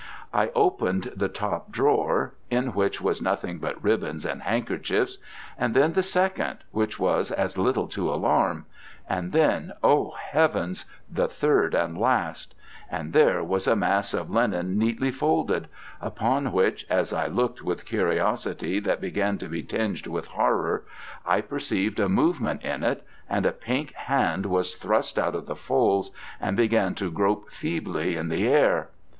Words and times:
I 0.33 0.49
opened 0.55 1.13
the 1.15 1.29
top 1.29 1.71
drawer, 1.71 2.33
in 2.49 2.73
which 2.73 3.01
was 3.01 3.21
nothing 3.21 3.59
but 3.59 3.83
ribbons 3.83 4.25
and 4.25 4.41
handkerchiefs, 4.41 5.19
and 5.59 5.75
then 5.75 5.93
the 5.93 6.01
second, 6.01 6.63
where 6.71 6.87
was 6.97 7.29
as 7.29 7.55
little 7.55 7.87
to 7.89 8.11
alarm, 8.11 8.65
and 9.07 9.31
then, 9.31 9.73
O 9.83 10.15
heavens, 10.19 10.85
the 11.07 11.27
third 11.27 11.75
and 11.75 11.95
last: 11.99 12.55
and 12.89 13.13
there 13.13 13.43
was 13.43 13.67
a 13.67 13.75
mass 13.75 14.15
of 14.15 14.31
linen 14.31 14.75
neatly 14.79 15.11
folded: 15.11 15.67
upon 16.01 16.51
which, 16.51 16.83
as 16.89 17.13
I 17.13 17.27
looked 17.27 17.61
with 17.61 17.85
curiosity 17.85 18.79
that 18.79 19.01
began 19.01 19.37
to 19.37 19.47
be 19.47 19.61
tinged 19.61 20.07
with 20.07 20.29
horror, 20.29 20.83
I 21.27 21.41
perceived 21.41 21.99
a 21.99 22.09
movement 22.09 22.63
in 22.63 22.81
it, 22.83 23.05
and 23.29 23.45
a 23.45 23.51
pink 23.51 23.93
hand 23.93 24.47
was 24.47 24.73
thrust 24.73 25.19
out 25.19 25.35
of 25.35 25.45
the 25.45 25.55
folds 25.55 26.09
and 26.39 26.57
began 26.57 26.95
to 26.95 27.11
grope 27.11 27.51
feebly 27.51 28.15
in 28.15 28.29
the 28.29 28.47
air. 28.47 28.89